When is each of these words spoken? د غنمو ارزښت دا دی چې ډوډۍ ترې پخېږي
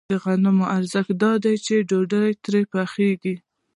د 0.09 0.11
غنمو 0.23 0.65
ارزښت 0.77 1.13
دا 1.23 1.31
دی 1.43 1.55
چې 1.65 1.73
ډوډۍ 1.89 2.29
ترې 2.43 2.61
پخېږي 2.71 3.35